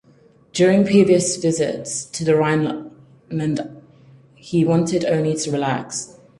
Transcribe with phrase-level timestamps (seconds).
[0.51, 2.89] During previous visits to the Rhineland
[4.33, 6.17] he wanted only to relax.